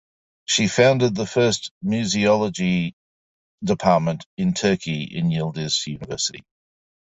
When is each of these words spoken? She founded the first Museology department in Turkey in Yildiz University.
She 0.45 0.67
founded 0.67 1.13
the 1.13 1.27
first 1.27 1.71
Museology 1.85 2.95
department 3.63 4.25
in 4.35 4.55
Turkey 4.55 5.03
in 5.03 5.29
Yildiz 5.29 5.85
University. 5.85 6.43